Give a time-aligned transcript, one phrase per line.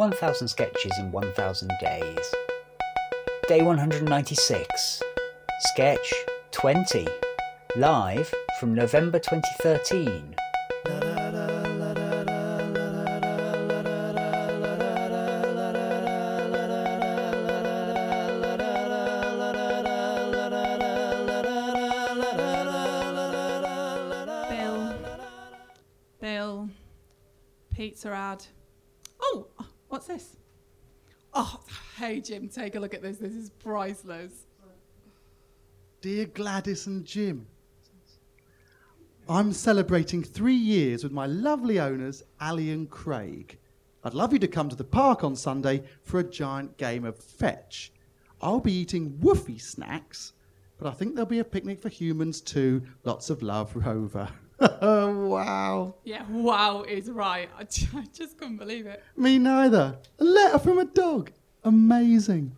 [0.00, 2.34] 1000 Sketches in 1000 Days.
[3.48, 5.02] Day 196.
[5.74, 6.14] Sketch
[6.52, 7.06] 20.
[7.76, 10.34] Live from November 2013.
[24.48, 24.94] Bill.
[26.22, 26.70] Bill.
[27.74, 28.46] Pizza ad.
[29.20, 29.46] Oh,
[29.90, 30.36] what's this?
[31.34, 31.60] Oh,
[31.98, 33.18] hey Jim, take a look at this.
[33.18, 34.46] This is priceless.
[36.00, 37.46] Dear Gladys and Jim,
[39.28, 43.58] I'm celebrating three years with my lovely owners, Ali and Craig.
[44.02, 47.18] I'd love you to come to the park on Sunday for a giant game of
[47.18, 47.92] fetch.
[48.40, 50.32] I'll be eating woofy snacks,
[50.78, 52.82] but I think there'll be a picnic for humans too.
[53.04, 54.30] Lots of love, Rover.
[54.82, 55.94] wow.
[56.04, 57.48] Yeah, wow is right.
[57.58, 59.02] I just couldn't believe it.
[59.16, 59.98] Me neither.
[60.18, 61.30] A letter from a dog.
[61.64, 62.56] Amazing.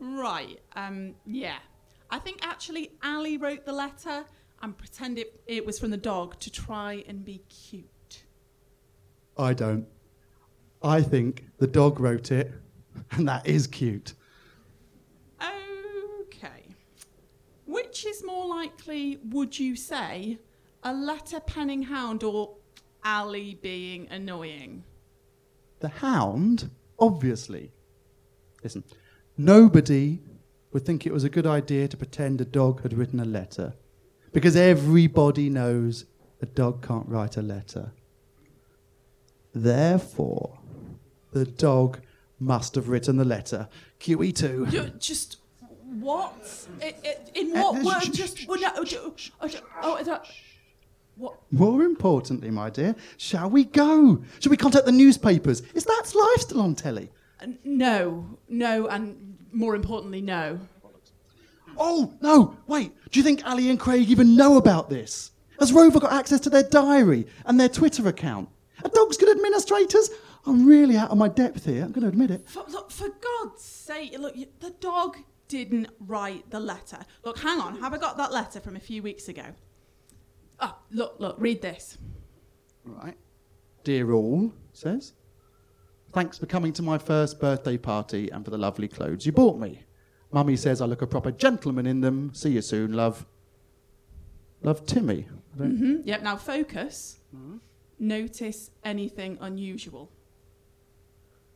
[0.00, 1.58] Right, um, yeah.
[2.10, 4.24] I think actually Ali wrote the letter
[4.62, 8.24] and pretended it was from the dog to try and be cute.
[9.36, 9.86] I don't.
[10.82, 12.52] I think the dog wrote it,
[13.12, 14.14] and that is cute.
[15.40, 16.64] Okay.
[17.66, 20.38] Which is more likely, would you say,
[20.84, 22.54] a letter penning hound or
[23.04, 24.84] Ali being annoying?
[25.80, 27.72] The hound, obviously.
[28.62, 28.84] Listen,
[29.36, 30.20] nobody
[30.72, 33.74] would think it was a good idea to pretend a dog had written a letter
[34.32, 36.04] because everybody knows
[36.40, 37.92] a dog can't write a letter.
[39.54, 40.58] Therefore,
[41.32, 42.00] the dog
[42.40, 43.68] must have written the letter.
[44.00, 44.72] QE2.
[44.72, 45.36] You just
[46.00, 46.34] what?
[46.82, 48.02] I- I- in Uh, what sh- word?
[48.14, 49.48] sh- Just sh- oh, no, oh, oh,
[49.82, 50.20] oh,
[51.16, 51.34] what?
[51.50, 54.22] More importantly, my dear, shall we go?
[54.40, 55.62] Shall we contact the newspapers?
[55.74, 57.10] Is that life still on telly?
[57.40, 60.58] Uh, No, no, and more importantly, no.
[61.76, 62.92] Oh, no, wait.
[63.10, 65.32] Do you think Ali and Craig even know about this?
[65.58, 68.48] Has Rover got access to their diary and their Twitter account?
[68.84, 70.10] Are dogs good administrators?
[70.46, 72.48] I'm really out of my depth here, I'm going to admit it.
[72.48, 75.16] For, look, for God's sake, look, the dog
[75.48, 76.98] didn't write the letter.
[77.24, 79.44] Look, hang on, have I got that letter from a few weeks ago?
[80.66, 81.98] Oh, look, look, read this.
[82.86, 83.16] Right.
[83.82, 85.12] Dear all, says.
[86.12, 89.58] Thanks for coming to my first birthday party and for the lovely clothes you bought
[89.58, 89.82] me.
[90.32, 92.30] Mummy says I look a proper gentleman in them.
[92.32, 93.26] See you soon, love.
[94.62, 95.26] Love Timmy.
[95.54, 97.18] I don't- hmm Yep, now focus.
[97.30, 97.58] Hmm?
[97.98, 100.10] Notice anything unusual.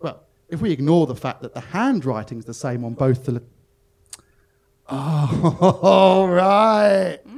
[0.00, 3.32] Well, if we ignore the fact that the handwriting's the same on both the.
[3.32, 3.40] Li-
[4.88, 7.18] oh, all right.
[7.24, 7.35] Hmm?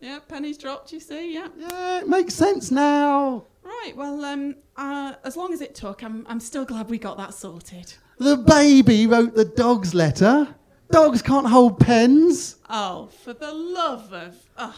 [0.00, 1.48] Yeah, pennies dropped, you see, yeah.
[1.58, 3.46] Yeah, it makes sense now.
[3.62, 7.16] Right, well, um, uh, as long as it took, I'm, I'm still glad we got
[7.16, 7.94] that sorted.
[8.18, 10.54] The baby wrote the dog's letter.
[10.90, 12.56] Dogs can't hold pens.
[12.70, 14.36] Oh, for the love of.
[14.56, 14.76] Oh,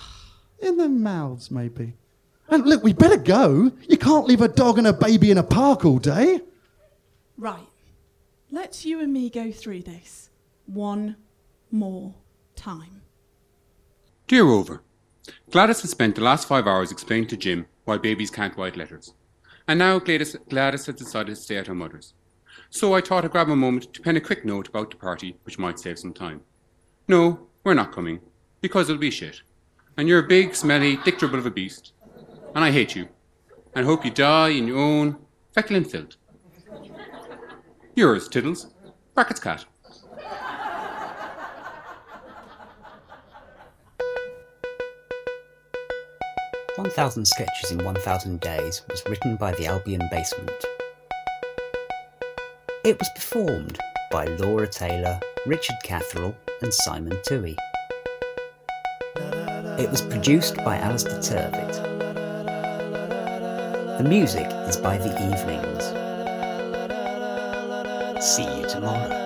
[0.61, 1.95] In their mouths, maybe.
[2.49, 3.71] And look, we better go.
[3.89, 6.41] You can't leave a dog and a baby in a park all day.
[7.37, 7.61] right.
[8.51, 10.31] Let's you and me go through this
[10.65, 11.17] one
[11.71, 12.15] more
[12.57, 13.03] time.
[14.27, 14.81] Dear Rover,
[15.51, 19.15] Gladys had spent the last five hours explaining to Jim why babies can't write letters.
[19.67, 22.15] And now Gladys, Gladys has decided to stay at her mother's.
[22.71, 25.37] So I thought I'd grab a moment to pen a quick note about the party,
[25.45, 26.43] which might save some time.
[27.07, 28.21] No, we're not coming,
[28.61, 29.43] because it'll be shit.
[29.97, 31.93] And you're a big, smelly, thick dribble of a beast.
[32.55, 33.09] And I hate you.
[33.75, 35.17] And hope you die in your own
[35.53, 36.17] feculent filth.
[37.95, 38.69] Yours, Tiddles.
[39.15, 39.65] Brackets cat.
[46.79, 50.65] One Thousand Sketches in 1000 Days was written by the Albion Basement.
[52.85, 53.81] It was performed
[54.13, 57.57] by Laura Taylor, Richard Catherall, and Simon Toohey.
[59.81, 61.73] It was produced by Alistair Turvitt.
[63.99, 65.85] The music is by The Evenings.
[68.25, 69.18] See you tomorrow.